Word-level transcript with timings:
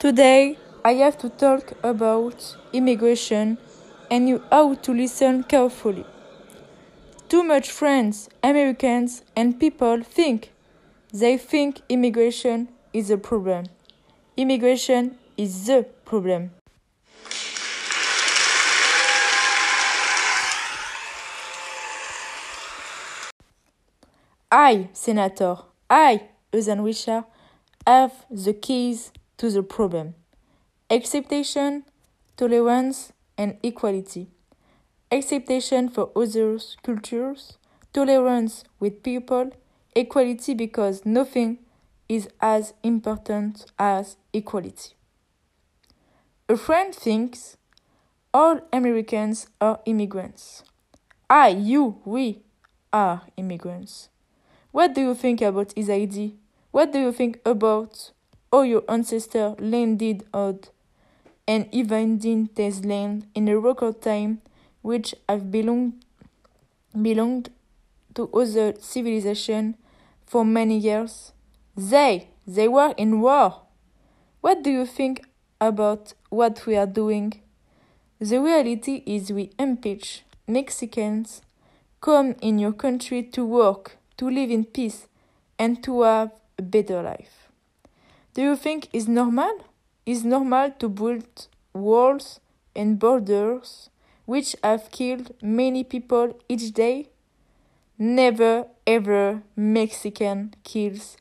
Today, 0.00 0.56
I 0.82 0.94
have 0.94 1.18
to 1.18 1.28
talk 1.28 1.74
about 1.82 2.56
immigration 2.72 3.58
and 4.10 4.30
you 4.30 4.42
how 4.50 4.72
to 4.76 4.94
listen 4.94 5.42
carefully. 5.42 6.06
Too 7.28 7.44
much 7.44 7.70
friends, 7.70 8.30
Americans, 8.42 9.22
and 9.36 9.60
people 9.60 10.02
think 10.02 10.52
they 11.12 11.36
think 11.36 11.82
immigration 11.90 12.70
is 12.94 13.10
a 13.10 13.18
problem. 13.18 13.66
Immigration 14.38 15.18
is 15.36 15.66
the 15.66 15.84
problem. 16.06 16.52
I, 24.50 24.88
Senator, 24.94 25.56
I, 25.90 26.22
Eusen 26.54 26.80
Wisha, 26.80 27.26
have 27.86 28.24
the 28.30 28.54
keys 28.54 29.12
to 29.40 29.48
the 29.48 29.62
problem. 29.62 30.14
Acceptation, 30.90 31.84
tolerance, 32.36 33.10
and 33.38 33.56
equality. 33.62 34.28
Acceptation 35.10 35.88
for 35.88 36.10
others' 36.14 36.76
cultures, 36.82 37.56
tolerance 37.94 38.64
with 38.78 39.02
people, 39.02 39.50
equality 39.96 40.52
because 40.52 41.06
nothing 41.06 41.58
is 42.06 42.28
as 42.42 42.74
important 42.82 43.64
as 43.78 44.18
equality. 44.34 44.90
A 46.50 46.56
friend 46.58 46.94
thinks 46.94 47.56
all 48.34 48.60
Americans 48.74 49.46
are 49.58 49.80
immigrants. 49.86 50.64
I, 51.30 51.48
you, 51.48 51.98
we 52.04 52.42
are 52.92 53.22
immigrants. 53.38 54.10
What 54.70 54.94
do 54.94 55.00
you 55.00 55.14
think 55.14 55.40
about 55.40 55.72
his 55.74 55.88
idea? 55.88 56.32
What 56.72 56.92
do 56.92 57.00
you 57.00 57.10
think 57.10 57.40
about 57.46 58.10
how 58.52 58.62
your 58.62 58.82
ancestors 58.88 59.54
landed 59.58 60.24
on 60.32 60.60
and 61.46 61.68
even 61.72 62.12
invaded 62.12 62.54
this 62.56 62.84
land 62.84 63.26
in 63.34 63.48
a 63.48 63.58
record 63.58 64.00
time 64.02 64.40
which 64.82 65.14
have 65.28 65.50
belonged, 65.50 66.04
belonged 67.00 67.50
to 68.14 68.28
other 68.32 68.74
civilizations 68.80 69.76
for 70.26 70.44
many 70.44 70.78
years? 70.78 71.32
They, 71.76 72.28
they 72.46 72.68
were 72.68 72.94
in 72.96 73.20
war. 73.20 73.62
What 74.40 74.62
do 74.62 74.70
you 74.70 74.86
think 74.86 75.24
about 75.60 76.14
what 76.30 76.66
we 76.66 76.76
are 76.76 76.86
doing? 76.86 77.40
The 78.18 78.40
reality 78.40 79.02
is 79.06 79.32
we 79.32 79.50
impeach 79.58 80.24
Mexicans 80.46 81.42
come 82.00 82.34
in 82.40 82.58
your 82.58 82.72
country 82.72 83.22
to 83.22 83.44
work 83.44 83.96
to 84.20 84.28
live 84.28 84.50
in 84.50 84.66
peace, 84.66 85.06
and 85.58 85.82
to 85.82 86.02
have 86.02 86.30
a 86.58 86.62
better 86.62 87.00
life. 87.00 87.39
Do 88.32 88.42
you 88.42 88.54
think 88.54 88.88
it's 88.92 89.08
normal? 89.08 89.64
Is 90.06 90.24
normal 90.24 90.70
to 90.78 90.88
build 90.88 91.48
walls 91.72 92.40
and 92.76 92.98
borders 92.98 93.90
which 94.24 94.54
have 94.62 94.90
killed 94.92 95.32
many 95.42 95.82
people 95.82 96.38
each 96.48 96.72
day? 96.72 97.10
Never 97.98 98.66
ever 98.86 99.42
Mexican 99.56 100.54
kills 100.62 101.16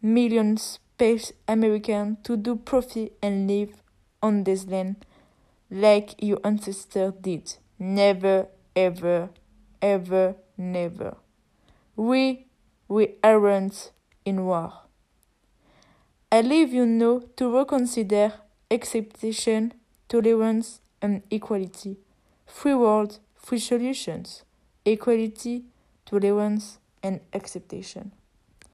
millions 0.00 0.78
of 0.98 1.32
American 1.46 2.16
to 2.24 2.38
do 2.38 2.56
profit 2.56 3.12
and 3.22 3.46
live 3.46 3.82
on 4.22 4.44
this 4.44 4.66
land 4.66 5.04
like 5.70 6.14
your 6.22 6.38
ancestor 6.42 7.12
did. 7.20 7.56
Never 7.78 8.48
ever 8.74 9.28
ever 9.82 10.36
never. 10.56 11.16
We, 11.96 12.46
we 12.88 13.16
aren't 13.22 13.92
in 14.24 14.46
war. 14.46 14.85
I 16.32 16.40
leave 16.40 16.72
you 16.72 16.86
now 16.86 17.22
to 17.36 17.56
reconsider 17.56 18.32
acceptation, 18.68 19.74
tolerance, 20.08 20.80
and 21.00 21.22
equality. 21.30 21.98
Free 22.46 22.74
world, 22.74 23.20
free 23.36 23.60
solutions. 23.60 24.42
Equality, 24.84 25.66
tolerance, 26.04 26.78
and 27.00 27.20
acceptation. 27.32 28.10